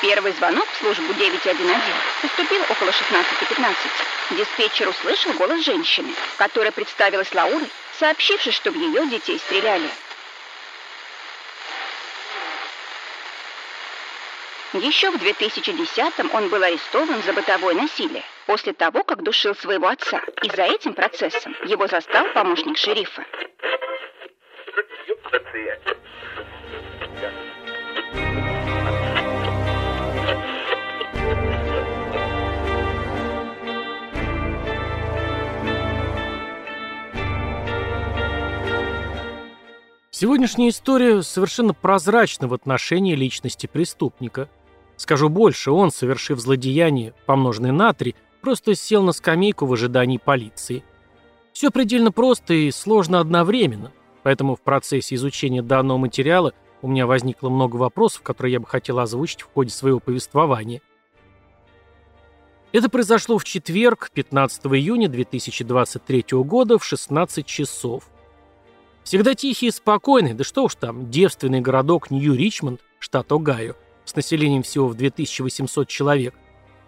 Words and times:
Первый 0.00 0.32
звонок 0.32 0.66
в 0.68 0.76
службу 0.78 1.12
911 1.12 1.82
поступил 2.22 2.62
около 2.70 2.90
16.15. 2.90 3.74
Диспетчер 4.30 4.88
услышал 4.88 5.32
голос 5.32 5.64
женщины, 5.64 6.14
которая 6.36 6.70
представилась 6.70 7.34
Лаурой, 7.34 7.68
сообщившей, 7.98 8.52
что 8.52 8.70
в 8.70 8.76
ее 8.76 9.06
детей 9.06 9.38
стреляли. 9.38 9.90
Еще 14.74 15.10
в 15.10 15.16
2010-м 15.16 16.30
он 16.32 16.48
был 16.48 16.62
арестован 16.62 17.20
за 17.22 17.32
бытовое 17.32 17.74
насилие 17.74 18.22
после 18.46 18.74
того, 18.74 19.02
как 19.02 19.22
душил 19.22 19.56
своего 19.56 19.88
отца. 19.88 20.22
И 20.42 20.50
за 20.50 20.62
этим 20.62 20.94
процессом 20.94 21.56
его 21.64 21.88
застал 21.88 22.26
помощник 22.34 22.76
шерифа. 22.76 23.24
Сегодняшняя 40.20 40.70
история 40.70 41.22
совершенно 41.22 41.74
прозрачна 41.74 42.48
в 42.48 42.52
отношении 42.52 43.14
личности 43.14 43.68
преступника. 43.68 44.48
Скажу 44.96 45.28
больше, 45.28 45.70
он, 45.70 45.92
совершив 45.92 46.40
злодеяние, 46.40 47.14
помноженное 47.24 47.70
на 47.70 47.92
три, 47.92 48.16
просто 48.40 48.74
сел 48.74 49.04
на 49.04 49.12
скамейку 49.12 49.64
в 49.64 49.72
ожидании 49.72 50.18
полиции. 50.18 50.82
Все 51.52 51.70
предельно 51.70 52.10
просто 52.10 52.52
и 52.52 52.72
сложно 52.72 53.20
одновременно, 53.20 53.92
поэтому 54.24 54.56
в 54.56 54.60
процессе 54.60 55.14
изучения 55.14 55.62
данного 55.62 55.98
материала 55.98 56.52
у 56.82 56.88
меня 56.88 57.06
возникло 57.06 57.48
много 57.48 57.76
вопросов, 57.76 58.22
которые 58.22 58.54
я 58.54 58.58
бы 58.58 58.66
хотел 58.66 58.98
озвучить 58.98 59.42
в 59.42 59.52
ходе 59.54 59.70
своего 59.70 60.00
повествования. 60.00 60.82
Это 62.72 62.88
произошло 62.88 63.38
в 63.38 63.44
четверг, 63.44 64.10
15 64.12 64.66
июня 64.66 65.08
2023 65.08 66.24
года 66.42 66.76
в 66.76 66.84
16 66.84 67.46
часов. 67.46 68.10
Всегда 69.08 69.34
тихий 69.34 69.68
и 69.68 69.70
спокойный, 69.70 70.34
да 70.34 70.44
что 70.44 70.64
уж 70.64 70.74
там, 70.74 71.10
девственный 71.10 71.62
городок 71.62 72.10
Нью-Ричмонд, 72.10 72.82
штат 72.98 73.32
Огайо, 73.32 73.72
с 74.04 74.14
населением 74.14 74.62
всего 74.62 74.86
в 74.86 74.96
2800 74.96 75.88
человек. 75.88 76.34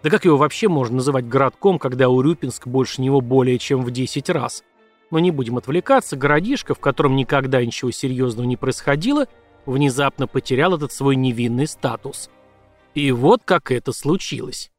Да 0.02 0.10
как 0.10 0.26
его 0.26 0.36
вообще 0.36 0.68
можно 0.68 0.96
называть 0.96 1.26
городком, 1.26 1.78
когда 1.78 2.10
Урюпинск 2.10 2.66
больше 2.66 3.00
него 3.00 3.22
более 3.22 3.58
чем 3.58 3.82
в 3.82 3.90
10 3.90 4.28
раз? 4.28 4.64
Но 5.10 5.18
не 5.18 5.30
будем 5.30 5.56
отвлекаться, 5.56 6.14
городишко, 6.14 6.74
в 6.74 6.78
котором 6.78 7.16
никогда 7.16 7.64
ничего 7.64 7.90
серьезного 7.90 8.46
не 8.46 8.58
происходило, 8.58 9.26
внезапно 9.64 10.26
потерял 10.26 10.74
этот 10.74 10.92
свой 10.92 11.16
невинный 11.16 11.66
статус. 11.66 12.28
И 12.94 13.12
вот 13.12 13.40
как 13.46 13.70
это 13.72 13.92
случилось. 13.92 14.70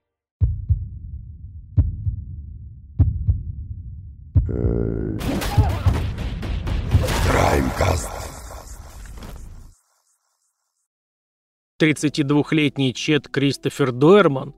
Краймкаст. 7.42 8.10
32-летний 11.82 12.94
Чет 12.94 13.30
Кристофер 13.30 13.92
Дуэрман 13.92 14.54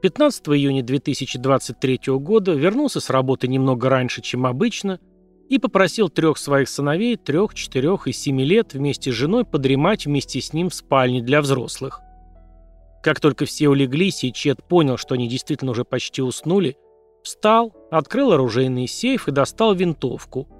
15 0.00 0.48
июня 0.48 0.82
2023 0.82 2.00
года 2.14 2.52
вернулся 2.52 3.00
с 3.00 3.10
работы 3.10 3.48
немного 3.48 3.90
раньше, 3.90 4.22
чем 4.22 4.46
обычно, 4.46 4.98
и 5.50 5.58
попросил 5.58 6.08
трех 6.08 6.38
своих 6.38 6.70
сыновей, 6.70 7.16
трех, 7.16 7.52
четырех 7.52 8.08
и 8.08 8.12
семи 8.12 8.46
лет, 8.46 8.72
вместе 8.72 9.12
с 9.12 9.14
женой 9.14 9.44
подремать 9.44 10.06
вместе 10.06 10.40
с 10.40 10.54
ним 10.54 10.70
в 10.70 10.74
спальне 10.74 11.20
для 11.20 11.42
взрослых. 11.42 12.00
Как 13.02 13.20
только 13.20 13.44
все 13.44 13.68
улеглись, 13.68 14.24
и 14.24 14.32
Чет 14.32 14.66
понял, 14.66 14.96
что 14.96 15.16
они 15.16 15.28
действительно 15.28 15.72
уже 15.72 15.84
почти 15.84 16.22
уснули, 16.22 16.78
встал, 17.22 17.76
открыл 17.90 18.32
оружейный 18.32 18.88
сейф 18.88 19.28
и 19.28 19.32
достал 19.32 19.74
винтовку– 19.74 20.48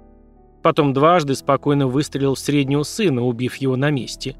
Потом 0.63 0.93
дважды 0.93 1.35
спокойно 1.35 1.87
выстрелил 1.87 2.35
в 2.35 2.39
среднего 2.39 2.83
сына, 2.83 3.21
убив 3.21 3.57
его 3.57 3.75
на 3.75 3.91
месте. 3.91 4.37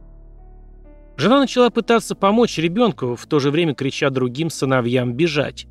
Жена 1.17 1.41
начала 1.41 1.69
пытаться 1.69 2.15
помочь 2.15 2.57
ребенку, 2.57 3.15
в 3.15 3.25
то 3.27 3.39
же 3.39 3.51
время 3.51 3.75
крича 3.75 4.09
другим 4.09 4.49
сыновьям 4.49 5.13
бежать. 5.13 5.67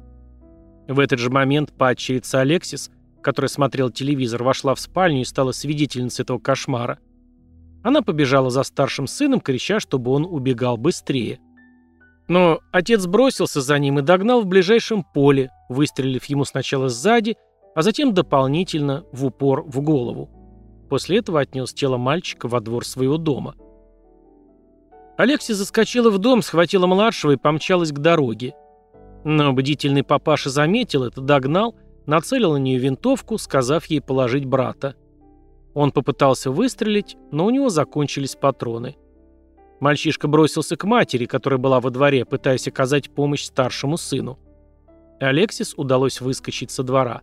В 0.87 1.01
этот 1.01 1.19
же 1.19 1.31
момент 1.31 1.73
падчерица 1.73 2.41
Алексис, 2.41 2.91
которая 3.23 3.49
смотрел 3.49 3.91
телевизор, 3.91 4.43
вошла 4.43 4.75
в 4.75 4.81
спальню 4.81 5.23
и 5.23 5.25
стала 5.25 5.53
свидетельницей 5.53 6.23
этого 6.23 6.39
кошмара. 6.39 6.99
Она 7.83 8.03
побежала 8.03 8.51
за 8.51 8.63
старшим 8.63 9.07
сыном, 9.07 9.41
крича, 9.41 9.81
чтобы 9.81 10.11
он 10.11 10.27
убегал 10.27 10.77
быстрее. 10.77 11.41
Но 12.29 12.61
отец 12.73 13.07
бросился 13.07 13.63
за 13.63 13.79
ним 13.79 13.99
и 13.99 14.03
догнал 14.03 14.43
в 14.43 14.47
ближайшем 14.47 15.03
поле, 15.03 15.51
выстрелив 15.71 16.25
ему 16.27 16.45
сначала 16.45 16.89
сзади, 16.89 17.37
а 17.75 17.83
затем 17.83 18.13
дополнительно 18.13 19.05
в 19.13 19.25
упор 19.25 19.65
в 19.67 19.81
голову. 19.81 20.42
После 20.93 21.21
этого 21.21 21.41
отнес 21.41 21.73
тело 21.73 21.97
мальчика 21.97 22.49
во 22.49 22.61
двор 22.61 22.85
своего 22.85 23.17
дома. 23.17 23.55
Алексия 25.17 25.57
заскочила 25.57 26.11
в 26.11 26.19
дом, 26.19 26.43
схватила 26.43 26.87
младшего 26.87 27.31
и 27.31 27.39
помчалась 27.39 27.93
к 27.93 27.99
дороге. 27.99 28.55
Но 29.25 29.55
бдительный 29.55 30.03
папаша 30.03 30.51
заметил 30.51 31.05
это, 31.05 31.23
догнал, 31.23 31.75
нацелил 32.05 32.53
на 32.53 32.59
нее 32.59 32.79
винтовку, 32.79 33.39
сказав 33.39 33.87
ей 33.87 34.03
положить 34.03 34.45
брата. 34.45 34.95
Он 35.73 35.93
попытался 35.93 36.51
выстрелить, 36.51 37.17
но 37.31 37.47
у 37.47 37.51
него 37.51 37.71
закончились 37.71 38.37
патроны. 38.37 38.97
Мальчишка 39.81 40.29
бросился 40.29 40.77
к 40.77 40.85
матери, 40.85 41.25
которая 41.25 41.59
была 41.59 41.81
во 41.81 41.89
дворе, 41.89 42.27
пытаясь 42.27 42.69
оказать 42.69 43.09
помощь 43.09 43.45
старшему 43.45 43.97
сыну. 43.97 44.39
Алексис 45.21 45.73
удалось 45.75 46.21
выскочить 46.21 46.71
со 46.71 46.83
двора. 46.83 47.23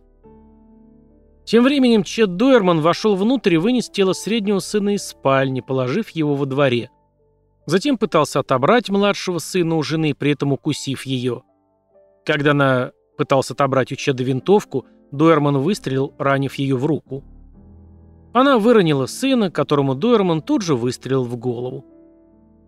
Тем 1.50 1.64
временем 1.64 2.04
Чет 2.04 2.36
Дуэрман 2.36 2.80
вошел 2.80 3.16
внутрь 3.16 3.54
и 3.54 3.56
вынес 3.56 3.90
тело 3.90 4.12
среднего 4.12 4.60
сына 4.60 4.94
из 4.94 5.08
спальни, 5.08 5.60
положив 5.60 6.10
его 6.10 6.36
во 6.36 6.46
дворе. 6.46 6.90
Затем 7.66 7.98
пытался 7.98 8.38
отобрать 8.38 8.88
младшего 8.88 9.38
сына 9.38 9.74
у 9.74 9.82
жены, 9.82 10.14
при 10.14 10.30
этом 10.30 10.52
укусив 10.52 11.02
ее. 11.02 11.42
Когда 12.24 12.52
она 12.52 12.92
пытался 13.18 13.54
отобрать 13.54 13.90
у 13.90 13.96
Чеда 13.96 14.22
винтовку, 14.22 14.86
Дуэрман 15.10 15.58
выстрелил, 15.58 16.14
ранив 16.18 16.54
ее 16.54 16.76
в 16.76 16.86
руку. 16.86 17.24
Она 18.32 18.60
выронила 18.60 19.06
сына, 19.06 19.50
которому 19.50 19.96
Дуэрман 19.96 20.42
тут 20.42 20.62
же 20.62 20.76
выстрелил 20.76 21.24
в 21.24 21.36
голову. 21.36 21.84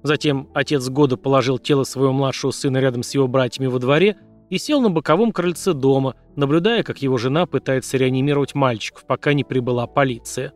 Затем 0.03 0.49
отец 0.55 0.89
года 0.89 1.17
положил 1.17 1.61
тело 1.61 1.85
своего 1.85 2.13
младшего 2.13 2.51
сына 2.51 2.79
рядом 2.79 3.05
с 3.05 3.15
его 3.15 3.29
братьями 3.29 3.69
во 3.69 3.79
дворе 3.79 4.17
и 4.53 4.59
сел 4.59 4.83
на 4.83 4.91
боковом 4.91 5.33
крыльце 5.33 5.73
дома, 5.73 6.15
наблюдая, 6.37 6.83
как 6.83 7.01
его 7.01 7.17
жена 7.17 7.47
пытается 7.47 7.97
реанимировать 7.97 8.55
мальчиков, 8.55 9.07
пока 9.07 9.33
не 9.33 9.45
прибыла 9.45 9.87
полиция. 9.87 10.53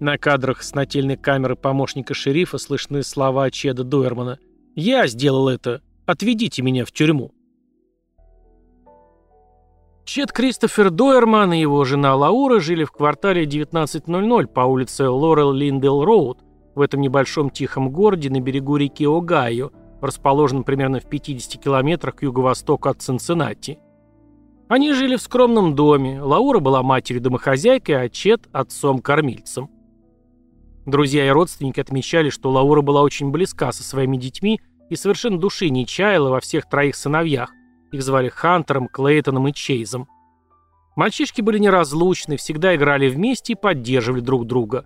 На 0.00 0.16
кадрах 0.16 0.62
с 0.62 0.74
нательной 0.74 1.18
камеры 1.18 1.56
помощника 1.56 2.14
шерифа 2.14 2.56
слышны 2.56 3.02
слова 3.02 3.50
Чеда 3.50 3.84
Дуэрмана 3.84 4.38
«Я 4.74 5.06
сделал 5.08 5.50
это! 5.50 5.82
Отведите 6.06 6.62
меня 6.62 6.86
в 6.86 6.90
тюрьму!» 6.90 7.32
Чед 10.06 10.32
Кристофер 10.32 10.88
Дуэрман 10.88 11.52
и 11.52 11.60
его 11.60 11.84
жена 11.84 12.16
Лаура 12.16 12.60
жили 12.60 12.84
в 12.84 12.92
квартале 12.92 13.42
1900 13.42 14.54
по 14.54 14.60
улице 14.60 15.06
Лорел 15.06 15.52
Линдел 15.52 16.02
Роуд 16.02 16.38
в 16.74 16.80
этом 16.80 17.02
небольшом 17.02 17.50
тихом 17.50 17.90
городе 17.90 18.30
на 18.30 18.40
берегу 18.40 18.78
реки 18.78 19.04
Огайо, 19.04 19.70
расположенном 20.04 20.64
примерно 20.64 21.00
в 21.00 21.08
50 21.08 21.62
километрах 21.62 22.16
к 22.16 22.22
юго-востоку 22.22 22.88
от 22.88 23.00
Цинциннати. 23.00 23.78
Они 24.68 24.92
жили 24.92 25.16
в 25.16 25.22
скромном 25.22 25.74
доме, 25.74 26.22
Лаура 26.22 26.58
была 26.58 26.82
матерью-домохозяйкой, 26.82 28.02
а 28.02 28.08
Чет– 28.08 28.48
отцом-кормильцем. 28.52 29.70
Друзья 30.86 31.26
и 31.26 31.30
родственники 31.30 31.78
отмечали, 31.78 32.30
что 32.30 32.50
Лаура 32.50 32.82
была 32.82 33.02
очень 33.02 33.30
близка 33.30 33.70
со 33.72 33.84
своими 33.84 34.16
детьми 34.16 34.60
и 34.90 34.96
совершенно 34.96 35.38
души 35.38 35.68
не 35.68 35.86
чаяла 35.86 36.30
во 36.30 36.40
всех 36.40 36.68
троих 36.68 36.96
сыновьях. 36.96 37.52
Их 37.92 38.02
звали 38.02 38.28
Хантером, 38.28 38.88
Клейтоном 38.88 39.46
и 39.48 39.52
Чейзом. 39.52 40.08
Мальчишки 40.96 41.40
были 41.40 41.58
неразлучны, 41.58 42.36
всегда 42.36 42.74
играли 42.74 43.08
вместе 43.08 43.52
и 43.52 43.56
поддерживали 43.56 44.20
друг 44.20 44.46
друга. 44.46 44.84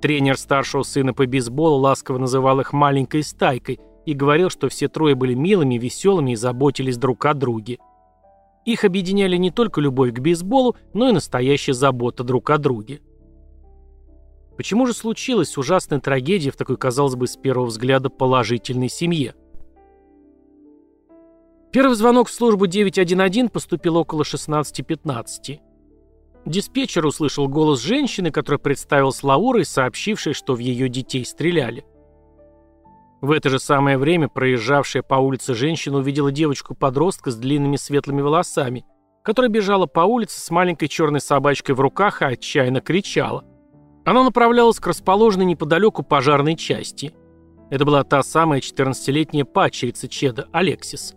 Тренер 0.00 0.38
старшего 0.38 0.82
сына 0.82 1.12
по 1.12 1.26
бейсболу 1.26 1.76
ласково 1.76 2.18
называл 2.18 2.60
их 2.60 2.72
«маленькой 2.72 3.22
стайкой», 3.22 3.80
и 4.06 4.14
говорил, 4.14 4.50
что 4.50 4.68
все 4.68 4.88
трое 4.88 5.14
были 5.14 5.34
милыми, 5.34 5.76
веселыми 5.76 6.32
и 6.32 6.36
заботились 6.36 6.96
друг 6.96 7.24
о 7.26 7.34
друге. 7.34 7.78
Их 8.64 8.84
объединяли 8.84 9.36
не 9.36 9.50
только 9.50 9.80
любовь 9.80 10.12
к 10.12 10.20
бейсболу, 10.20 10.76
но 10.92 11.08
и 11.08 11.12
настоящая 11.12 11.74
забота 11.74 12.24
друг 12.24 12.50
о 12.50 12.58
друге. 12.58 13.00
Почему 14.56 14.86
же 14.86 14.92
случилась 14.92 15.56
ужасная 15.56 16.00
трагедия 16.00 16.50
в 16.50 16.56
такой, 16.56 16.76
казалось 16.76 17.14
бы, 17.14 17.26
с 17.26 17.36
первого 17.36 17.66
взгляда 17.66 18.10
положительной 18.10 18.90
семье? 18.90 19.34
Первый 21.72 21.94
звонок 21.94 22.28
в 22.28 22.34
службу 22.34 22.66
911 22.66 23.50
поступил 23.50 23.96
около 23.96 24.22
16.15. 24.22 25.60
Диспетчер 26.44 27.06
услышал 27.06 27.48
голос 27.48 27.80
женщины, 27.80 28.30
которая 28.30 28.58
представилась 28.58 29.22
Лаурой, 29.22 29.64
сообщившей, 29.64 30.32
что 30.32 30.54
в 30.54 30.58
ее 30.58 30.88
детей 30.88 31.24
стреляли. 31.24 31.84
В 33.20 33.32
это 33.32 33.50
же 33.50 33.58
самое 33.58 33.98
время 33.98 34.28
проезжавшая 34.28 35.02
по 35.02 35.16
улице 35.16 35.54
женщина 35.54 35.98
увидела 35.98 36.32
девочку-подростка 36.32 37.30
с 37.30 37.36
длинными 37.36 37.76
светлыми 37.76 38.22
волосами, 38.22 38.86
которая 39.22 39.50
бежала 39.50 39.86
по 39.86 40.00
улице 40.00 40.40
с 40.40 40.50
маленькой 40.50 40.88
черной 40.88 41.20
собачкой 41.20 41.74
в 41.74 41.80
руках 41.80 42.22
и 42.22 42.26
отчаянно 42.26 42.80
кричала. 42.80 43.44
Она 44.06 44.24
направлялась 44.24 44.80
к 44.80 44.86
расположенной 44.86 45.44
неподалеку 45.44 46.02
пожарной 46.02 46.56
части. 46.56 47.12
Это 47.70 47.84
была 47.84 48.02
та 48.04 48.22
самая 48.22 48.60
14-летняя 48.60 49.44
падчерица 49.44 50.08
Чеда, 50.08 50.48
Алексис. 50.52 51.14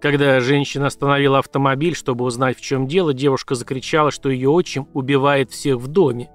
Когда 0.00 0.40
женщина 0.40 0.86
остановила 0.86 1.38
автомобиль, 1.38 1.94
чтобы 1.94 2.24
узнать, 2.24 2.56
в 2.56 2.62
чем 2.62 2.86
дело, 2.86 3.12
девушка 3.12 3.54
закричала, 3.54 4.10
что 4.10 4.30
ее 4.30 4.48
отчим 4.48 4.88
убивает 4.94 5.50
всех 5.50 5.76
в 5.76 5.88
доме. 5.88 6.30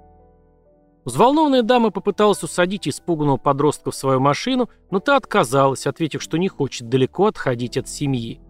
Взволнованная 1.05 1.61
дама 1.61 1.91
попыталась 1.91 2.41
усадить 2.41 2.87
испуганного 2.87 3.37
подростка 3.37 3.91
в 3.91 3.95
свою 3.95 4.19
машину, 4.19 4.69
но 4.89 4.99
та 4.99 5.15
отказалась, 5.15 5.85
ответив, 5.85 6.21
что 6.21 6.37
не 6.37 6.47
хочет 6.47 6.89
далеко 6.89 7.27
отходить 7.27 7.77
от 7.77 7.87
семьи. 7.87 8.41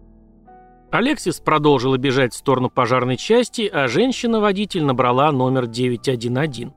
Алексис 0.90 1.38
продолжила 1.40 1.98
бежать 1.98 2.32
в 2.32 2.36
сторону 2.38 2.70
пожарной 2.70 3.18
части, 3.18 3.68
а 3.70 3.88
женщина-водитель 3.88 4.84
набрала 4.84 5.30
номер 5.32 5.66
911. 5.66 6.68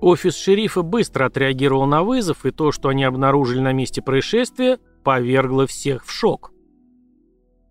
Офис 0.00 0.36
шерифа 0.36 0.82
быстро 0.82 1.26
отреагировал 1.26 1.86
на 1.86 2.02
вызов, 2.02 2.46
и 2.46 2.50
то, 2.50 2.72
что 2.72 2.88
они 2.88 3.04
обнаружили 3.04 3.60
на 3.60 3.72
месте 3.72 4.00
происшествия, 4.00 4.78
повергло 5.02 5.66
всех 5.66 6.06
в 6.06 6.10
шок. 6.10 6.52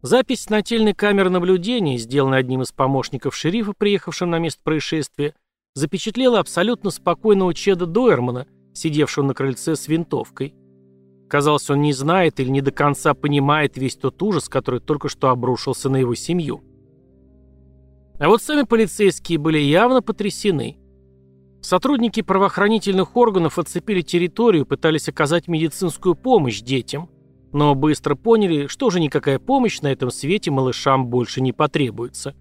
Запись 0.04 0.44
с 0.44 0.50
нательной 0.50 0.94
камеры 0.94 1.30
наблюдения, 1.30 1.98
сделанная 1.98 2.40
одним 2.40 2.62
из 2.62 2.72
помощников 2.72 3.36
шерифа, 3.36 3.74
приехавшим 3.74 4.30
на 4.30 4.38
место 4.38 4.62
происшествия, 4.64 5.34
запечатлела 5.76 6.40
абсолютно 6.40 6.92
спокойного 6.92 7.54
Чеда 7.54 7.86
Дойермана, 7.86 8.48
сидевшего 8.74 9.26
на 9.26 9.34
крыльце 9.34 9.76
с 9.76 9.88
винтовкой. 9.88 10.54
Казалось, 11.30 11.70
он 11.70 11.82
не 11.82 11.94
знает 11.94 12.40
или 12.40 12.50
не 12.50 12.62
до 12.62 12.72
конца 12.72 13.14
понимает 13.14 13.78
весь 13.78 13.96
тот 13.96 14.22
ужас, 14.22 14.50
который 14.50 14.80
только 14.80 15.10
что 15.10 15.30
обрушился 15.30 15.90
на 15.90 15.98
его 15.98 16.14
семью. 16.14 16.64
А 18.20 18.28
вот 18.28 18.42
сами 18.42 18.64
полицейские 18.64 19.40
были 19.40 19.58
явно 19.58 20.02
потрясены. 20.02 20.78
Сотрудники 21.62 22.22
правоохранительных 22.22 23.16
органов 23.16 23.58
оцепили 23.58 24.02
территорию, 24.02 24.66
пытались 24.66 25.10
оказать 25.10 25.48
медицинскую 25.48 26.14
помощь 26.14 26.62
детям, 26.62 27.10
но 27.52 27.74
быстро 27.74 28.16
поняли, 28.16 28.68
что 28.68 28.90
же 28.90 29.00
никакая 29.00 29.40
помощь 29.40 29.82
на 29.82 29.88
этом 29.88 30.12
свете 30.12 30.52
малышам 30.52 31.08
больше 31.08 31.42
не 31.42 31.52
потребуется. 31.52 32.36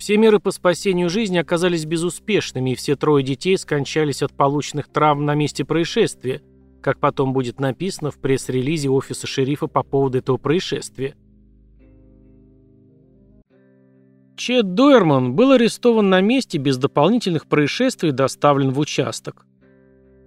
Все 0.00 0.16
меры 0.16 0.40
по 0.40 0.50
спасению 0.50 1.10
жизни 1.10 1.36
оказались 1.36 1.84
безуспешными, 1.84 2.70
и 2.70 2.74
все 2.74 2.96
трое 2.96 3.22
детей 3.22 3.58
скончались 3.58 4.22
от 4.22 4.32
полученных 4.32 4.88
травм 4.88 5.26
на 5.26 5.34
месте 5.34 5.62
происшествия, 5.62 6.40
как 6.80 6.98
потом 6.98 7.34
будет 7.34 7.60
написано 7.60 8.10
в 8.10 8.18
пресс-релизе 8.18 8.88
офиса 8.88 9.26
шерифа 9.26 9.66
по 9.66 9.82
поводу 9.82 10.16
этого 10.16 10.38
происшествия. 10.38 11.16
Чет 14.38 14.72
Дойерман 14.72 15.34
был 15.34 15.52
арестован 15.52 16.08
на 16.08 16.22
месте 16.22 16.56
без 16.56 16.78
дополнительных 16.78 17.46
происшествий 17.46 18.08
и 18.08 18.14
доставлен 18.14 18.70
в 18.70 18.78
участок. 18.78 19.44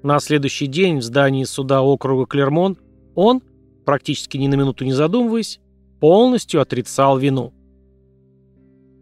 На 0.04 0.20
следующий 0.20 0.68
день 0.68 1.00
в 1.00 1.02
здании 1.02 1.46
суда 1.46 1.81
округа 1.81 2.28
Клермон 2.28 2.78
он, 3.16 3.42
практически 3.86 4.38
ни 4.38 4.48
на 4.48 4.54
минуту 4.54 4.86
не 4.86 4.94
задумываясь, 4.94 5.60
полностью 6.00 6.62
отрицал 6.62 7.18
вину. 7.18 7.54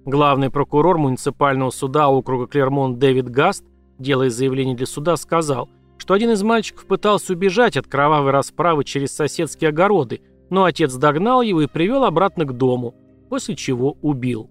Главный 0.05 0.49
прокурор 0.49 0.97
муниципального 0.97 1.69
суда 1.69 2.09
округа 2.09 2.47
Клермон 2.47 2.97
Дэвид 2.97 3.29
Гаст, 3.29 3.63
делая 3.99 4.31
заявление 4.31 4.75
для 4.75 4.87
суда, 4.87 5.15
сказал, 5.15 5.69
что 5.99 6.15
один 6.15 6.31
из 6.31 6.41
мальчиков 6.41 6.87
пытался 6.87 7.33
убежать 7.33 7.77
от 7.77 7.85
кровавой 7.85 8.31
расправы 8.31 8.83
через 8.83 9.11
соседские 9.11 9.69
огороды, 9.69 10.21
но 10.49 10.63
отец 10.63 10.95
догнал 10.95 11.43
его 11.43 11.61
и 11.61 11.67
привел 11.67 12.03
обратно 12.03 12.45
к 12.45 12.57
дому, 12.57 12.95
после 13.29 13.55
чего 13.55 13.95
убил. 14.01 14.49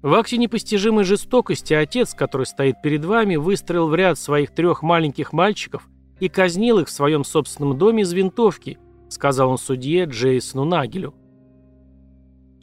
В 0.00 0.14
акте 0.14 0.38
непостижимой 0.38 1.04
жестокости 1.04 1.74
отец, 1.74 2.14
который 2.14 2.46
стоит 2.46 2.80
перед 2.80 3.04
вами, 3.04 3.36
выстроил 3.36 3.88
в 3.88 3.94
ряд 3.94 4.18
своих 4.18 4.54
трех 4.54 4.82
маленьких 4.82 5.34
мальчиков 5.34 5.86
и 6.20 6.30
казнил 6.30 6.78
их 6.78 6.88
в 6.88 6.92
своем 6.92 7.22
собственном 7.22 7.76
доме 7.76 8.04
из 8.04 8.12
винтовки, 8.14 8.78
сказал 9.10 9.50
он 9.50 9.58
судье 9.58 10.04
Джейсону 10.04 10.64
Нагелю. 10.64 11.14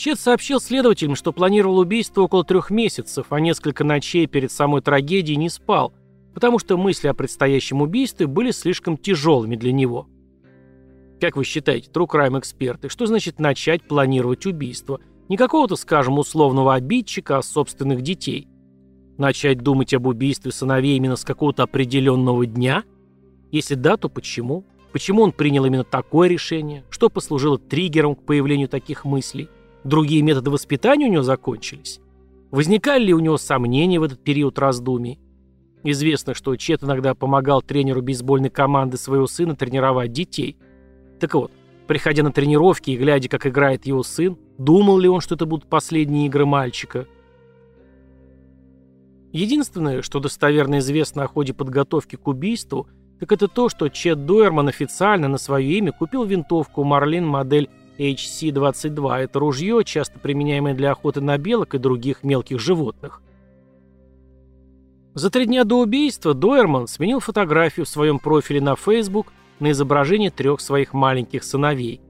Чет 0.06 0.20
сообщил 0.20 0.60
следователям, 0.60 1.16
что 1.16 1.34
планировал 1.34 1.80
убийство 1.80 2.22
около 2.22 2.44
трех 2.44 2.70
месяцев, 2.70 3.26
а 3.32 3.40
несколько 3.40 3.84
ночей 3.84 4.28
перед 4.28 4.52
самой 4.52 4.84
трагедией 4.84 5.36
не 5.36 5.50
спал, 5.50 5.96
потому 6.36 6.60
что 6.60 6.78
мысли 6.78 7.08
о 7.08 7.16
предстоящем 7.16 7.82
убийстве 7.82 8.28
были 8.28 8.52
слишком 8.52 8.98
тяжелыми 8.98 9.56
для 9.56 9.72
него. 9.72 10.08
Как 11.20 11.36
вы 11.36 11.44
считаете, 11.44 11.90
true 11.92 12.06
crime 12.08 12.38
эксперты, 12.38 12.88
что 12.88 13.08
значит 13.08 13.40
начать 13.40 13.82
планировать 13.82 14.46
убийство? 14.46 15.00
Не 15.28 15.38
какого-то, 15.38 15.76
скажем, 15.76 16.20
условного 16.20 16.76
обидчика, 16.76 17.40
а 17.40 17.42
собственных 17.42 18.04
детей. 18.04 18.48
Начать 19.18 19.58
думать 19.58 19.96
об 19.96 20.06
убийстве 20.06 20.52
сыновей 20.52 20.98
именно 20.98 21.16
с 21.16 21.24
какого-то 21.24 21.64
определенного 21.64 22.46
дня? 22.46 22.84
Если 23.52 23.74
да, 23.74 23.98
то 23.98 24.08
почему? 24.10 24.66
Почему 24.92 25.24
он 25.24 25.32
принял 25.32 25.66
именно 25.66 25.84
такое 25.84 26.30
решение? 26.30 26.84
Что 26.92 27.10
послужило 27.10 27.58
триггером 27.58 28.14
к 28.14 28.24
появлению 28.24 28.70
таких 28.70 29.04
мыслей? 29.04 29.50
Другие 29.86 30.24
методы 30.24 30.50
воспитания 30.50 31.06
у 31.06 31.12
него 31.12 31.22
закончились? 31.22 32.00
Возникали 32.50 33.06
ли 33.06 33.14
у 33.14 33.20
него 33.20 33.38
сомнения 33.38 34.00
в 34.00 34.04
этот 34.04 34.20
период 34.20 34.58
раздумий? 34.58 35.20
Известно, 35.84 36.34
что 36.34 36.56
Чет 36.56 36.84
иногда 36.84 37.14
помогал 37.14 37.62
тренеру 37.62 38.02
бейсбольной 38.02 38.50
команды 38.50 38.98
своего 38.98 39.28
сына 39.28 39.56
тренировать 39.56 40.12
детей. 40.12 40.58
Так 41.20 41.36
вот, 41.36 41.52
приходя 41.86 42.24
на 42.24 42.32
тренировки 42.32 42.90
и 42.90 42.98
глядя, 42.98 43.30
как 43.30 43.46
играет 43.46 43.86
его 43.86 44.02
сын, 44.02 44.40
думал 44.58 44.98
ли 44.98 45.08
он, 45.08 45.22
что 45.22 45.36
это 45.36 45.46
будут 45.46 45.70
последние 45.70 46.26
игры 46.26 46.48
мальчика? 46.48 47.06
Единственное, 49.34 50.02
что 50.02 50.20
достоверно 50.20 50.80
известно 50.80 51.26
о 51.26 51.28
ходе 51.28 51.54
подготовки 51.54 52.16
к 52.16 52.28
убийству, 52.28 52.88
так 53.20 53.32
это 53.32 53.48
то, 53.48 53.70
что 53.70 53.90
Чет 53.90 54.26
Дойерман 54.26 54.68
официально 54.68 55.28
на 55.28 55.38
свое 55.38 55.78
имя 55.78 55.92
купил 55.92 56.24
винтовку 56.24 56.84
Марлин 56.84 57.28
модель 57.28 57.70
HC-22. 57.98 59.18
Это 59.18 59.40
ружье, 59.40 59.84
часто 59.86 60.20
применяемое 60.20 60.74
для 60.74 60.92
охоты 60.92 61.22
на 61.22 61.38
белок 61.38 61.76
и 61.76 61.80
других 61.80 62.24
мелких 62.24 62.60
животных. 62.60 63.22
За 65.14 65.30
три 65.30 65.46
дня 65.46 65.64
до 65.64 65.80
убийства 65.80 66.34
Дойерман 66.34 66.88
сменил 66.88 67.22
фотографию 67.22 67.86
в 67.86 67.90
своем 67.90 68.20
профиле 68.20 68.60
на 68.60 68.76
Facebook 68.76 69.32
на 69.60 69.72
изображение 69.72 70.30
трех 70.30 70.60
своих 70.60 70.94
маленьких 70.94 71.44
сыновей. 71.44 72.02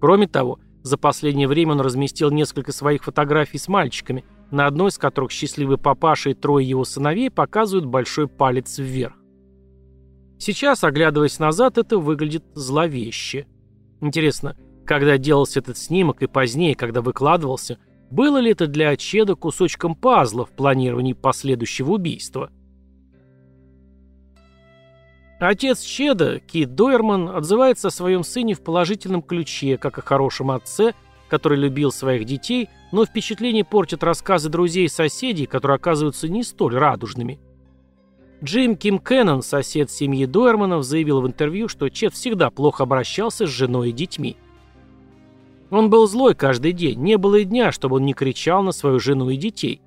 Кроме 0.00 0.26
того, 0.26 0.58
за 0.82 0.98
последнее 0.98 1.46
время 1.46 1.72
он 1.72 1.80
разместил 1.80 2.30
несколько 2.30 2.72
своих 2.72 3.04
фотографий 3.04 3.58
с 3.58 3.68
мальчиками, 3.68 4.24
на 4.50 4.66
одной 4.66 4.88
из 4.88 4.98
которых 4.98 5.30
счастливый 5.30 5.78
папаша 5.78 6.30
и 6.30 6.34
трое 6.34 6.68
его 6.68 6.84
сыновей 6.84 7.30
показывают 7.30 7.86
большой 7.86 8.26
палец 8.26 8.78
вверх. 8.78 9.14
Сейчас, 10.38 10.84
оглядываясь 10.84 11.38
назад, 11.38 11.78
это 11.78 11.98
выглядит 11.98 12.44
зловеще. 12.54 13.46
Интересно, 14.00 14.56
когда 14.88 15.18
делался 15.18 15.60
этот 15.60 15.76
снимок 15.76 16.22
и 16.22 16.26
позднее, 16.26 16.74
когда 16.74 17.02
выкладывался, 17.02 17.78
было 18.10 18.38
ли 18.38 18.52
это 18.52 18.66
для 18.66 18.96
Чеда 18.96 19.34
кусочком 19.34 19.94
пазла 19.94 20.46
в 20.46 20.50
планировании 20.50 21.12
последующего 21.12 21.92
убийства? 21.92 22.50
Отец 25.40 25.82
Чеда, 25.82 26.40
Кит 26.40 26.74
Дойерман, 26.74 27.28
отзывается 27.28 27.88
о 27.88 27.92
своем 27.92 28.24
сыне 28.24 28.54
в 28.54 28.62
положительном 28.62 29.20
ключе, 29.20 29.76
как 29.76 29.98
о 29.98 30.02
хорошем 30.02 30.50
отце, 30.50 30.94
который 31.28 31.58
любил 31.58 31.92
своих 31.92 32.24
детей, 32.24 32.70
но 32.90 33.04
впечатление 33.04 33.64
портят 33.64 34.02
рассказы 34.02 34.48
друзей 34.48 34.86
и 34.86 34.88
соседей, 34.88 35.44
которые 35.44 35.76
оказываются 35.76 36.28
не 36.28 36.42
столь 36.42 36.76
радужными. 36.76 37.38
Джим 38.42 38.74
Ким 38.74 38.98
Кеннон, 38.98 39.42
сосед 39.42 39.90
семьи 39.90 40.24
Дойерманов, 40.24 40.82
заявил 40.82 41.20
в 41.20 41.26
интервью, 41.26 41.68
что 41.68 41.90
Чед 41.90 42.14
всегда 42.14 42.50
плохо 42.50 42.84
обращался 42.84 43.46
с 43.46 43.50
женой 43.50 43.90
и 43.90 43.92
детьми. 43.92 44.38
Он 45.70 45.90
был 45.90 46.06
злой 46.06 46.34
каждый 46.34 46.72
день, 46.72 46.98
не 47.00 47.18
было 47.18 47.36
и 47.36 47.44
дня, 47.44 47.72
чтобы 47.72 47.96
он 47.96 48.04
не 48.04 48.14
кричал 48.14 48.62
на 48.62 48.72
свою 48.72 48.98
жену 48.98 49.28
и 49.30 49.36
детей. 49.36 49.82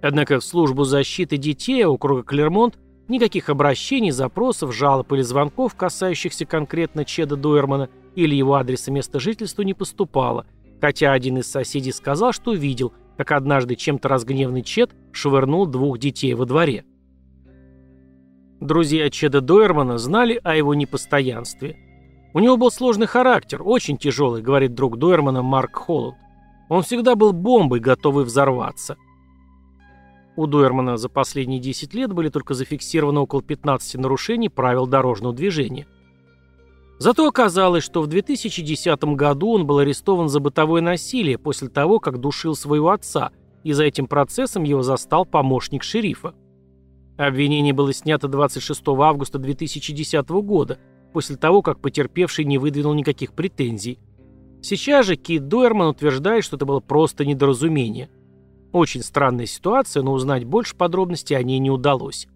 Однако 0.00 0.38
в 0.38 0.44
службу 0.44 0.84
защиты 0.84 1.36
детей 1.36 1.84
округа 1.84 2.22
Клермонт 2.22 2.78
никаких 3.08 3.48
обращений, 3.48 4.12
запросов, 4.12 4.74
жалоб 4.74 5.12
или 5.12 5.22
звонков, 5.22 5.74
касающихся 5.74 6.46
конкретно 6.46 7.04
Чеда 7.04 7.36
Дуэрмана 7.36 7.88
или 8.14 8.36
его 8.36 8.54
адреса 8.54 8.92
места 8.92 9.18
жительства 9.18 9.62
не 9.62 9.74
поступало, 9.74 10.46
хотя 10.80 11.12
один 11.12 11.38
из 11.38 11.50
соседей 11.50 11.92
сказал, 11.92 12.32
что 12.32 12.52
видел, 12.52 12.92
как 13.16 13.32
однажды 13.32 13.74
чем-то 13.74 14.08
разгневанный 14.08 14.62
Чед 14.62 14.90
швырнул 15.10 15.66
двух 15.66 15.98
детей 15.98 16.34
во 16.34 16.44
дворе. 16.44 16.84
Друзья 18.60 19.10
Чеда 19.10 19.40
Дуэрмана 19.40 19.98
знали 19.98 20.40
о 20.44 20.54
его 20.54 20.74
непостоянстве– 20.74 21.78
у 22.34 22.40
него 22.40 22.56
был 22.56 22.70
сложный 22.70 23.06
характер, 23.06 23.62
очень 23.64 23.96
тяжелый, 23.96 24.42
говорит 24.42 24.74
друг 24.74 24.98
Дойермана 24.98 25.42
Марк 25.42 25.76
Холланд. 25.76 26.16
Он 26.68 26.82
всегда 26.82 27.14
был 27.14 27.32
бомбой, 27.32 27.80
готовый 27.80 28.24
взорваться. 28.24 28.96
У 30.36 30.46
Дуэрмана 30.46 30.96
за 30.98 31.08
последние 31.08 31.58
10 31.58 31.94
лет 31.94 32.12
были 32.12 32.28
только 32.28 32.54
зафиксированы 32.54 33.20
около 33.20 33.42
15 33.42 33.96
нарушений 33.96 34.48
правил 34.48 34.86
дорожного 34.86 35.34
движения. 35.34 35.88
Зато 36.98 37.26
оказалось, 37.26 37.82
что 37.82 38.02
в 38.02 38.06
2010 38.06 39.02
году 39.16 39.52
он 39.52 39.66
был 39.66 39.78
арестован 39.78 40.28
за 40.28 40.40
бытовое 40.40 40.82
насилие 40.82 41.38
после 41.38 41.68
того, 41.68 41.98
как 41.98 42.18
душил 42.18 42.54
своего 42.54 42.90
отца, 42.90 43.30
и 43.64 43.72
за 43.72 43.84
этим 43.84 44.06
процессом 44.06 44.62
его 44.62 44.82
застал 44.82 45.24
помощник 45.24 45.82
шерифа. 45.82 46.34
Обвинение 47.16 47.72
было 47.72 47.92
снято 47.92 48.28
26 48.28 48.80
августа 48.88 49.38
2010 49.38 50.28
года, 50.28 50.78
после 51.12 51.36
того, 51.36 51.62
как 51.62 51.80
потерпевший 51.80 52.44
не 52.44 52.58
выдвинул 52.58 52.94
никаких 52.94 53.32
претензий. 53.32 53.98
Сейчас 54.62 55.06
же 55.06 55.16
Кит 55.16 55.48
Дуэрман 55.48 55.88
утверждает, 55.88 56.44
что 56.44 56.56
это 56.56 56.66
было 56.66 56.80
просто 56.80 57.24
недоразумение. 57.24 58.10
Очень 58.72 59.02
странная 59.02 59.46
ситуация, 59.46 60.02
но 60.02 60.12
узнать 60.12 60.44
больше 60.44 60.76
подробностей 60.76 61.36
о 61.36 61.42
ней 61.42 61.58
не 61.58 61.70
удалось. 61.70 62.28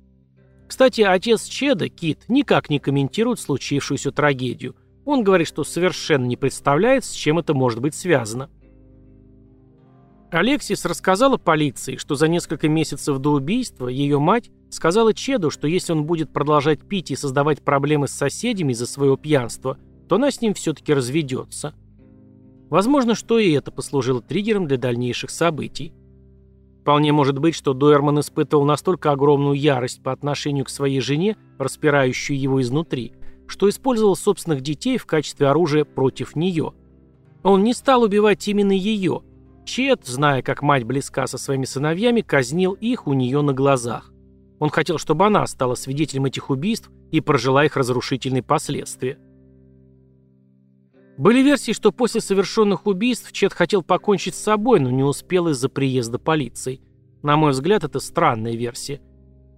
Кстати, 0.69 1.03
отец 1.03 1.45
Чеда, 1.45 1.89
Кит, 1.89 2.25
никак 2.29 2.71
не 2.71 2.79
комментирует 2.79 3.41
случившуюся 3.41 4.11
трагедию. 4.13 4.75
Он 5.05 5.25
говорит, 5.25 5.49
что 5.49 5.65
совершенно 5.65 6.25
не 6.25 6.37
представляет, 6.37 7.05
с 7.05 7.11
чем 7.11 7.39
это 7.39 7.53
может 7.53 7.81
быть 7.81 7.95
связано. 7.95 8.49
Алексис 10.33 10.87
рассказала 10.87 11.37
полиции, 11.37 11.97
что 11.97 12.15
за 12.15 12.27
несколько 12.27 12.67
месяцев 12.67 13.19
до 13.19 13.33
убийства 13.33 13.89
ее 13.89 14.19
мать 14.19 14.51
сказала 14.71 15.13
Чеду, 15.13 15.51
что 15.51 15.69
если 15.69 15.93
он 15.93 16.07
будет 16.07 16.33
продолжать 16.33 16.81
пить 16.81 17.11
и 17.11 17.17
создавать 17.17 17.61
проблемы 17.61 18.09
с 18.09 18.13
соседями 18.13 18.73
из-за 18.73 18.87
своего 18.87 19.19
пьянства, 19.19 19.77
то 20.09 20.17
она 20.17 20.31
с 20.31 20.41
ним 20.41 20.55
все-таки 20.55 20.95
разведется. 20.95 21.75
Возможно, 22.71 23.15
что 23.15 23.39
и 23.39 23.53
это 23.53 23.71
послужило 23.71 24.23
триггером 24.23 24.67
для 24.67 24.79
дальнейших 24.79 25.29
событий. 25.29 25.93
Вполне 26.81 27.13
может 27.13 27.39
быть, 27.39 27.55
что 27.55 27.75
Дуэрман 27.75 28.21
испытывал 28.21 28.65
настолько 28.65 29.11
огромную 29.11 29.55
ярость 29.55 30.03
по 30.03 30.13
отношению 30.13 30.65
к 30.65 30.71
своей 30.71 31.01
жене, 31.01 31.37
распирающую 31.59 32.41
его 32.41 32.63
изнутри, 32.63 33.13
что 33.47 33.69
использовал 33.69 34.17
собственных 34.17 34.63
детей 34.63 34.97
в 34.97 35.05
качестве 35.05 35.49
оружия 35.49 35.85
против 35.85 36.37
нее. 36.37 36.73
Он 37.43 37.63
не 37.65 37.75
стал 37.75 38.05
убивать 38.05 38.49
именно 38.49 38.73
ее– 38.73 39.21
Чет, 39.65 40.05
зная, 40.05 40.43
как 40.43 40.63
мать 40.63 40.85
близка 40.85 41.27
со 41.27 41.39
своими 41.39 41.65
сыновьями, 41.65 42.21
казнил 42.21 42.73
их 42.73 43.07
у 43.07 43.13
нее 43.13 43.43
на 43.43 43.53
глазах. 43.53 44.13
Он 44.59 44.71
хотел, 44.71 44.99
чтобы 44.99 45.27
она 45.27 45.47
стала 45.47 45.75
свидетелем 45.75 46.27
этих 46.27 46.51
убийств 46.51 46.91
и 47.11 47.21
прожила 47.21 47.65
их 47.65 47.77
разрушительные 47.77 48.43
последствия. 48.43 49.19
Были 51.19 51.43
версии, 51.43 51.73
что 51.73 51.93
после 51.93 52.21
совершенных 52.21 52.87
убийств 52.87 53.33
Чет 53.33 53.53
хотел 53.53 53.83
покончить 53.83 54.35
с 54.35 54.43
собой, 54.43 54.81
но 54.81 54.91
не 54.91 55.03
успел 55.03 55.49
из-за 55.49 55.69
приезда 55.69 56.19
полиции. 56.19 56.81
На 57.23 57.37
мой 57.37 57.53
взгляд, 57.53 57.85
это 57.85 58.01
странная 58.01 58.55
версия. 58.55 59.01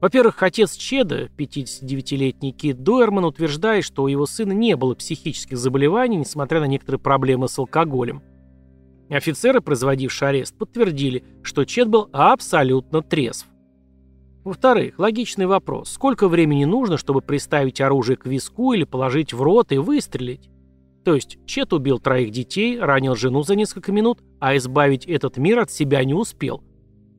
Во-первых, 0.00 0.42
отец 0.42 0.74
Чеда, 0.74 1.30
59-летний 1.38 2.52
Кит 2.52 2.82
Дуэрман, 2.82 3.24
утверждает, 3.24 3.84
что 3.84 4.02
у 4.02 4.08
его 4.08 4.26
сына 4.26 4.52
не 4.52 4.76
было 4.76 4.94
психических 4.94 5.56
заболеваний, 5.56 6.16
несмотря 6.16 6.60
на 6.60 6.66
некоторые 6.66 7.00
проблемы 7.00 7.48
с 7.48 7.58
алкоголем. 7.58 8.22
Офицеры, 9.10 9.60
производившие 9.60 10.30
арест, 10.30 10.56
подтвердили, 10.56 11.24
что 11.42 11.64
Чет 11.64 11.88
был 11.88 12.08
абсолютно 12.12 13.02
трезв. 13.02 13.46
Во-вторых, 14.44 14.98
логичный 14.98 15.46
вопрос. 15.46 15.90
Сколько 15.90 16.28
времени 16.28 16.64
нужно, 16.64 16.96
чтобы 16.96 17.20
приставить 17.20 17.80
оружие 17.80 18.16
к 18.16 18.26
виску 18.26 18.72
или 18.72 18.84
положить 18.84 19.32
в 19.32 19.42
рот 19.42 19.72
и 19.72 19.78
выстрелить? 19.78 20.50
То 21.04 21.14
есть 21.14 21.38
Чет 21.46 21.72
убил 21.72 21.98
троих 21.98 22.30
детей, 22.30 22.78
ранил 22.78 23.14
жену 23.14 23.42
за 23.42 23.56
несколько 23.56 23.92
минут, 23.92 24.20
а 24.40 24.56
избавить 24.56 25.06
этот 25.06 25.36
мир 25.36 25.60
от 25.60 25.70
себя 25.70 26.02
не 26.04 26.14
успел. 26.14 26.62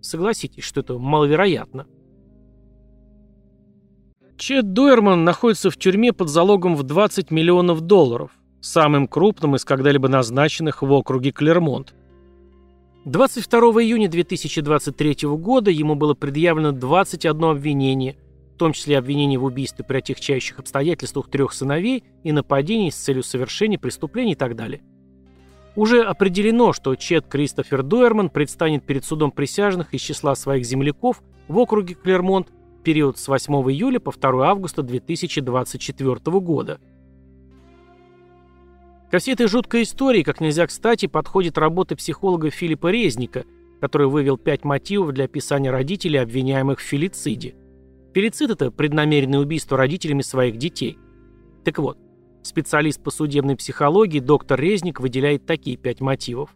Согласитесь, 0.02 0.64
что 0.64 0.82
это 0.82 0.98
маловероятно. 0.98 1.88
Чет 4.38 4.74
Дуэрман 4.74 5.24
находится 5.24 5.70
в 5.70 5.78
тюрьме 5.78 6.14
под 6.14 6.30
залогом 6.30 6.76
в 6.76 6.84
20 6.84 7.32
миллионов 7.32 7.82
долларов– 7.82 8.32
самым 8.66 9.08
крупным 9.08 9.56
из 9.56 9.64
когда-либо 9.64 10.08
назначенных 10.08 10.82
в 10.82 10.92
округе 10.92 11.32
Клермонт. 11.32 11.94
22 13.06 13.60
июня 13.84 14.10
2023 14.10 15.30
года 15.38 15.70
ему 15.70 15.96
было 15.96 16.16
предъявлено 16.16 16.72
21 16.72 17.44
обвинение, 17.44 18.18
в 18.56 18.58
том 18.58 18.74
числе 18.74 18.98
обвинение 18.98 19.38
в 19.38 19.44
убийстве 19.44 19.86
при 19.86 19.98
отягчающих 19.98 20.58
обстоятельствах 20.58 21.30
трех 21.30 21.54
сыновей 21.54 22.04
и 22.24 22.32
нападении 22.32 22.90
с 22.90 22.96
целью 22.96 23.22
совершения 23.22 23.78
преступлений 23.78 24.32
и 24.32 24.36
так 24.36 24.56
далее. 24.56 24.82
Уже 25.76 26.02
определено, 26.02 26.74
что 26.74 26.96
Чет 26.96 27.28
Кристофер 27.28 27.84
Дуэрман 27.84 28.30
предстанет 28.30 28.84
перед 28.86 29.06
судом 29.06 29.30
присяжных 29.30 29.94
из 29.94 30.02
числа 30.02 30.34
своих 30.36 30.66
земляков 30.66 31.22
в 31.48 31.58
округе 31.60 31.94
Клермонт 31.94 32.48
в 32.80 32.84
период 32.84 33.20
с 33.20 33.28
8 33.28 33.54
июля 33.72 34.00
по 34.00 34.12
2 34.12 34.50
августа 34.50 34.82
2024 34.82 36.40
года. 36.40 36.80
Ко 39.16 39.20
всей 39.20 39.32
этой 39.32 39.48
жуткой 39.48 39.84
истории, 39.84 40.24
как 40.24 40.42
нельзя 40.42 40.68
кстати, 40.68 41.06
подходит 41.06 41.58
работа 41.58 41.96
психолога 41.96 42.50
Филиппа 42.50 42.92
Резника, 42.92 43.46
который 43.80 44.08
вывел 44.08 44.38
пять 44.38 44.66
мотивов 44.66 45.14
для 45.14 45.24
описания 45.24 45.72
родителей, 45.72 46.18
обвиняемых 46.18 46.80
в 46.80 46.84
филициде. 46.84 47.56
Филицид– 48.14 48.50
это 48.52 48.72
преднамеренное 48.72 49.40
убийство 49.40 49.78
родителями 49.78 50.22
своих 50.22 50.58
детей. 50.58 50.98
Так 51.64 51.80
вот, 51.80 51.98
специалист 52.44 53.02
по 53.02 53.10
судебной 53.10 53.56
психологии 53.56 54.20
доктор 54.20 54.60
Резник 54.60 55.00
выделяет 55.00 55.46
такие 55.46 55.78
пять 55.78 56.02
мотивов. 56.02 56.54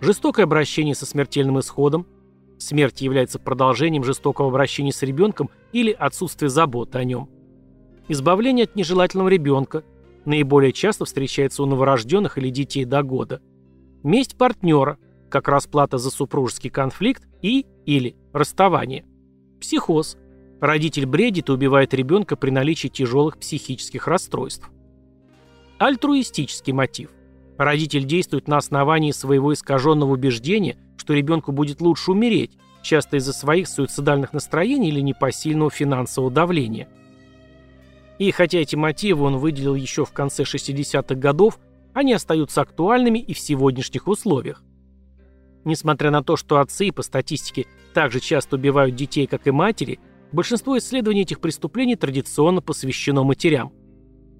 Жестокое 0.00 0.46
обращение 0.46 0.94
со 0.94 1.04
смертельным 1.04 1.60
исходом. 1.60 2.06
Смерть 2.56 3.02
является 3.02 3.38
продолжением 3.38 4.04
жестокого 4.04 4.48
обращения 4.48 4.94
с 4.94 5.02
ребенком 5.02 5.50
или 5.74 5.92
отсутствие 5.92 6.48
заботы 6.48 6.96
о 6.96 7.04
нем. 7.04 7.28
Избавление 8.08 8.64
от 8.64 8.76
нежелательного 8.76 9.28
ребенка– 9.28 9.84
Наиболее 10.24 10.72
часто 10.72 11.04
встречается 11.04 11.62
у 11.62 11.66
новорожденных 11.66 12.38
или 12.38 12.50
детей 12.50 12.84
до 12.84 13.02
года. 13.02 13.40
Месть 14.02 14.36
партнера, 14.36 14.98
как 15.28 15.48
расплата 15.48 15.98
за 15.98 16.10
супружеский 16.10 16.70
конфликт 16.70 17.24
и 17.40 17.66
или 17.86 18.16
расставание. 18.32 19.04
Психоз. 19.60 20.16
Родитель 20.60 21.06
бредит 21.06 21.48
и 21.48 21.52
убивает 21.52 21.92
ребенка 21.92 22.36
при 22.36 22.50
наличии 22.50 22.86
тяжелых 22.86 23.38
психических 23.38 24.06
расстройств. 24.06 24.70
Альтруистический 25.78 26.72
мотив. 26.72 27.10
Родитель 27.58 28.04
действует 28.04 28.46
на 28.46 28.58
основании 28.58 29.10
своего 29.10 29.52
искаженного 29.52 30.12
убеждения, 30.12 30.76
что 30.96 31.14
ребенку 31.14 31.50
будет 31.50 31.80
лучше 31.80 32.12
умереть, 32.12 32.56
часто 32.82 33.16
из-за 33.16 33.32
своих 33.32 33.66
суицидальных 33.66 34.32
настроений 34.32 34.88
или 34.88 35.00
непосильного 35.00 35.70
финансового 35.70 36.30
давления– 36.30 36.88
и 38.18 38.30
хотя 38.30 38.58
эти 38.58 38.76
мотивы 38.76 39.24
он 39.24 39.38
выделил 39.38 39.74
еще 39.74 40.04
в 40.04 40.12
конце 40.12 40.42
60-х 40.44 41.14
годов, 41.14 41.58
они 41.92 42.12
остаются 42.12 42.60
актуальными 42.60 43.18
и 43.18 43.34
в 43.34 43.38
сегодняшних 43.38 44.08
условиях. 44.08 44.62
Несмотря 45.64 46.10
на 46.10 46.22
то, 46.22 46.36
что 46.36 46.58
отцы 46.58 46.90
по 46.92 47.02
статистике 47.02 47.66
так 47.94 48.10
же 48.10 48.20
часто 48.20 48.56
убивают 48.56 48.96
детей, 48.96 49.26
как 49.26 49.46
и 49.46 49.50
матери, 49.50 50.00
большинство 50.32 50.76
исследований 50.78 51.22
этих 51.22 51.40
преступлений 51.40 51.96
традиционно 51.96 52.62
посвящено 52.62 53.22
матерям. 53.22 53.72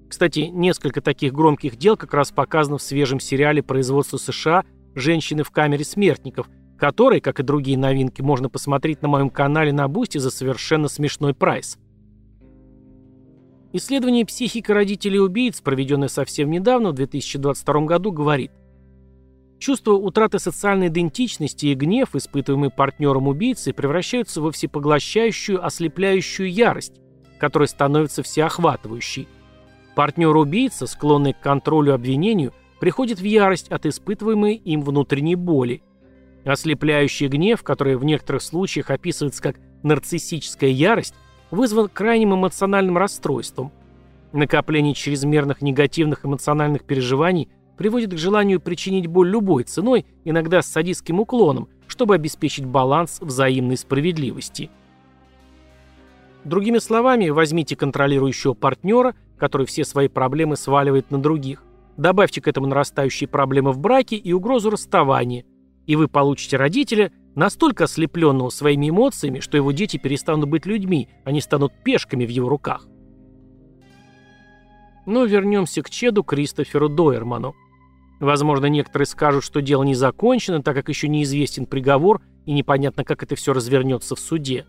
Кстати, 0.09 0.41
несколько 0.41 1.01
таких 1.01 1.33
громких 1.33 1.75
дел 1.75 1.97
как 1.97 2.13
раз 2.13 2.31
показано 2.31 2.77
в 2.77 2.81
свежем 2.81 3.19
сериале 3.19 3.63
производства 3.63 4.17
США 4.17 4.63
«Женщины 4.95 5.43
в 5.43 5.51
камере 5.51 5.85
смертников», 5.85 6.49
который, 6.77 7.21
как 7.21 7.39
и 7.39 7.43
другие 7.43 7.77
новинки, 7.77 8.21
можно 8.21 8.49
посмотреть 8.49 9.01
на 9.01 9.07
моем 9.07 9.29
канале 9.29 9.71
на 9.71 9.87
Boosty 9.87 10.17
за 10.17 10.29
совершенно 10.29 10.87
смешной 10.87 11.33
прайс. 11.33 11.77
Исследование 13.75 14.23
психики 14.23 14.71
родителей 14.71 15.19
убийц, 15.19 15.59
проведенное 15.59 16.07
совсем 16.07 16.51
недавно, 16.51 16.91
в 16.91 16.93
2022 16.93 17.81
году, 17.81 18.11
говорит, 18.11 18.51
Чувство 19.57 19.93
утраты 19.93 20.39
социальной 20.39 20.89
идентичности 20.89 21.67
и 21.67 21.73
гнев, 21.73 22.15
испытываемый 22.15 22.69
партнером 22.69 23.29
убийцы, 23.29 23.73
превращаются 23.73 24.41
во 24.41 24.51
всепоглощающую, 24.51 25.65
ослепляющую 25.65 26.51
ярость, 26.51 26.99
которая 27.39 27.67
становится 27.67 28.23
всеохватывающей. 28.23 29.27
Партнер 29.95 30.35
убийца, 30.35 30.85
склонный 30.85 31.33
к 31.33 31.39
контролю 31.39 31.95
обвинению, 31.95 32.53
приходит 32.79 33.19
в 33.19 33.23
ярость 33.23 33.69
от 33.69 33.85
испытываемой 33.85 34.55
им 34.55 34.81
внутренней 34.81 35.35
боли. 35.35 35.81
Ослепляющий 36.43 37.27
гнев, 37.27 37.63
который 37.63 37.95
в 37.95 38.03
некоторых 38.03 38.41
случаях 38.41 38.89
описывается 38.89 39.41
как 39.41 39.55
нарциссическая 39.81 40.69
ярость, 40.71 41.15
вызван 41.53 41.87
крайним 41.87 42.33
эмоциональным 42.33 42.97
расстройством. 42.97 43.71
Накопление 44.31 44.95
чрезмерных 44.95 45.61
негативных 45.61 46.25
эмоциональных 46.25 46.83
переживаний 46.83 47.47
приводит 47.77 48.11
к 48.11 48.17
желанию 48.17 48.59
причинить 48.59 49.05
боль 49.05 49.29
любой 49.29 49.63
ценой, 49.63 50.05
иногда 50.23 50.63
с 50.63 50.67
садистским 50.67 51.19
уклоном, 51.19 51.69
чтобы 51.87 52.15
обеспечить 52.15 52.65
баланс 52.65 53.19
взаимной 53.21 53.77
справедливости. 53.77 54.71
Другими 56.43 56.79
словами, 56.79 57.29
возьмите 57.29 57.75
контролирующего 57.75 58.55
партнера, 58.55 59.15
который 59.37 59.67
все 59.67 59.85
свои 59.85 60.07
проблемы 60.07 60.55
сваливает 60.55 61.11
на 61.11 61.21
других, 61.21 61.63
добавьте 61.97 62.41
к 62.41 62.47
этому 62.47 62.65
нарастающие 62.65 63.27
проблемы 63.27 63.71
в 63.71 63.79
браке 63.79 64.15
и 64.15 64.33
угрозу 64.33 64.71
расставания, 64.71 65.45
и 65.85 65.95
вы 65.95 66.07
получите 66.07 66.57
родителя, 66.57 67.11
Настолько 67.35 67.85
ослепленного 67.85 68.49
своими 68.49 68.89
эмоциями, 68.89 69.39
что 69.39 69.57
его 69.57 69.71
дети 69.71 69.97
перестанут 69.97 70.47
быть 70.49 70.65
людьми, 70.65 71.09
они 71.23 71.41
станут 71.41 71.73
пешками 71.83 72.25
в 72.25 72.29
его 72.29 72.47
руках. 72.47 72.87
Но 75.05 75.25
вернемся 75.25 75.81
к 75.81 75.89
Чеду 75.89 76.23
Кристоферу 76.23 76.89
Дойерману. 76.89 77.55
Возможно, 78.19 78.67
некоторые 78.67 79.07
скажут, 79.07 79.43
что 79.43 79.61
дело 79.61 79.83
не 79.83 79.95
закончено, 79.95 80.61
так 80.61 80.75
как 80.75 80.89
еще 80.89 81.07
неизвестен 81.07 81.65
приговор 81.65 82.21
и 82.45 82.53
непонятно, 82.53 83.03
как 83.03 83.23
это 83.23 83.35
все 83.35 83.53
развернется 83.53 84.15
в 84.15 84.19
суде. 84.19 84.65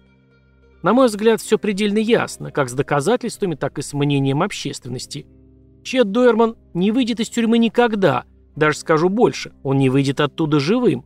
На 0.83 0.93
мой 0.93 1.07
взгляд, 1.07 1.41
все 1.41 1.59
предельно 1.59 1.99
ясно, 1.99 2.51
как 2.51 2.69
с 2.69 2.73
доказательствами, 2.73 3.55
так 3.55 3.79
и 3.79 3.83
с 3.83 3.93
мнением 3.93 4.43
общественности. 4.43 5.27
Чед 5.83 6.11
Дойерман 6.11 6.57
не 6.73 6.91
выйдет 6.91 7.21
из 7.21 7.29
тюрьмы 7.29 7.59
никогда, 7.59 8.25
даже 8.57 8.79
скажу 8.79 9.09
больше, 9.09 9.53
он 9.63 9.79
не 9.79 9.89
выйдет 9.91 10.21
оттуда 10.21 10.61
живым. 10.61 11.05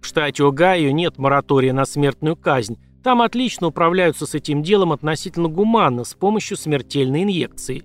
В 0.00 0.06
штате 0.06 0.44
Огайо 0.44 0.90
нет 0.92 1.18
моратория 1.18 1.72
на 1.72 1.84
смертную 1.84 2.36
казнь, 2.36 2.78
там 3.02 3.22
отлично 3.22 3.68
управляются 3.68 4.26
с 4.26 4.34
этим 4.34 4.62
делом 4.62 4.92
относительно 4.92 5.48
гуманно, 5.48 6.04
с 6.04 6.14
помощью 6.14 6.56
смертельной 6.56 7.22
инъекции. 7.22 7.84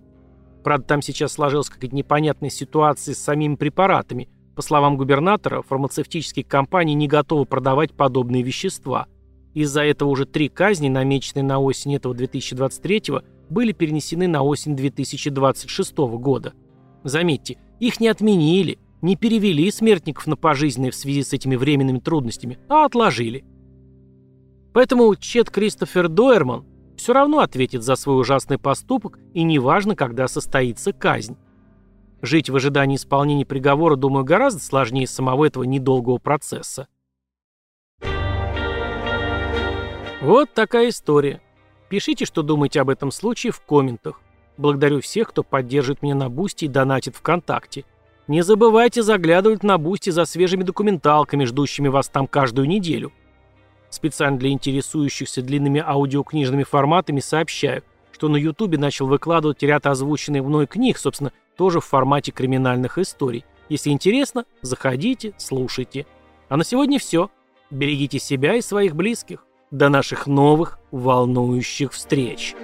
Правда, 0.63 0.85
там 0.85 1.01
сейчас 1.01 1.33
сложилась 1.33 1.69
какая-то 1.69 1.95
непонятная 1.95 2.49
ситуация 2.49 3.15
с 3.15 3.19
самими 3.19 3.55
препаратами. 3.55 4.27
По 4.55 4.61
словам 4.61 4.97
губернатора, 4.97 5.61
фармацевтические 5.61 6.43
компании 6.43 6.93
не 6.95 7.07
готовы 7.07 7.45
продавать 7.45 7.93
подобные 7.93 8.43
вещества. 8.43 9.07
Из-за 9.53 9.83
этого 9.83 10.09
уже 10.09 10.25
три 10.25 10.49
казни, 10.49 10.89
намеченные 10.89 11.43
на 11.43 11.59
осень 11.59 11.95
этого 11.95 12.13
2023 12.13 13.03
были 13.49 13.71
перенесены 13.71 14.27
на 14.27 14.43
осень 14.43 14.75
2026 14.75 15.97
года. 15.97 16.53
Заметьте, 17.03 17.57
их 17.79 17.99
не 17.99 18.07
отменили, 18.07 18.79
не 19.05 19.15
перевели 19.15 19.69
смертников 19.71 20.27
на 20.27 20.35
пожизненное 20.35 20.91
в 20.91 20.95
связи 20.95 21.23
с 21.23 21.31
этими 21.31 21.55
временными 21.55 21.99
трудностями, 21.99 22.59
а 22.67 22.85
отложили. 22.85 23.45
Поэтому 24.73 25.15
Чет 25.15 25.51
Кристофер 25.51 26.09
Дойерман 26.09 26.65
все 26.97 27.13
равно 27.13 27.39
ответит 27.39 27.83
за 27.83 27.95
свой 27.95 28.19
ужасный 28.19 28.57
поступок, 28.57 29.19
и 29.33 29.43
неважно, 29.43 29.95
когда 29.95 30.27
состоится 30.27 30.91
казнь. 30.91 31.37
Жить 32.21 32.49
в 32.49 32.55
ожидании 32.55 32.95
исполнения 32.95 33.45
приговора, 33.45 33.95
думаю, 33.95 34.25
гораздо 34.25 34.61
сложнее 34.61 35.07
самого 35.07 35.45
этого 35.45 35.63
недолгого 35.63 36.17
процесса. 36.17 36.87
Вот 40.21 40.51
такая 40.53 40.89
история. 40.89 41.41
Пишите, 41.89 42.25
что 42.25 42.41
думаете 42.41 42.81
об 42.81 42.89
этом 42.89 43.11
случае 43.11 43.51
в 43.51 43.61
комментах. 43.61 44.19
Благодарю 44.57 45.01
всех, 45.01 45.29
кто 45.29 45.43
поддерживает 45.43 46.01
меня 46.01 46.15
на 46.15 46.29
Boosty 46.29 46.65
и 46.65 46.69
донатит 46.69 47.15
ВКонтакте. 47.15 47.85
Не 48.27 48.41
забывайте 48.41 49.03
заглядывать 49.03 49.61
на 49.61 49.77
Boosty 49.77 50.09
за 50.09 50.25
свежими 50.25 50.63
документалками, 50.63 51.45
ждущими 51.45 51.89
вас 51.89 52.09
там 52.09 52.27
каждую 52.27 52.67
неделю. 52.67 53.13
Специально 53.89 54.37
для 54.37 54.49
интересующихся 54.49 55.41
длинными 55.41 55.83
аудиокнижными 55.85 56.63
форматами 56.63 57.19
сообщаю, 57.19 57.83
что 58.11 58.27
на 58.27 58.37
Ютубе 58.37 58.77
начал 58.77 59.07
выкладывать 59.07 59.61
ряд 59.61 59.85
озвученных 59.85 60.43
мной 60.43 60.65
книг, 60.65 60.97
собственно, 60.97 61.31
тоже 61.55 61.79
в 61.79 61.85
формате 61.85 62.31
криминальных 62.31 62.97
историй. 62.97 63.45
Если 63.69 63.91
интересно, 63.91 64.45
заходите, 64.61 65.33
слушайте. 65.37 66.05
А 66.49 66.57
на 66.57 66.63
сегодня 66.63 66.99
все. 66.99 67.29
Берегите 67.69 68.19
себя 68.19 68.55
и 68.55 68.61
своих 68.61 68.95
близких. 68.95 69.45
До 69.71 69.89
наших 69.89 70.27
новых 70.27 70.79
волнующих 70.91 71.91
встреч! 71.93 72.55